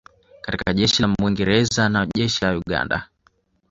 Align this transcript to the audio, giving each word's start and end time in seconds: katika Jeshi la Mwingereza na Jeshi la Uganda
katika 0.41 0.73
Jeshi 0.73 1.01
la 1.01 1.07
Mwingereza 1.19 1.89
na 1.89 2.07
Jeshi 2.15 2.45
la 2.45 2.57
Uganda 2.57 3.09